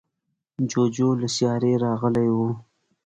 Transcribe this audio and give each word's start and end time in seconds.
جوجو 0.69 1.09
له 1.21 1.27
سیارې 1.35 1.73
راغلی 1.85 2.27
و. 2.35 2.37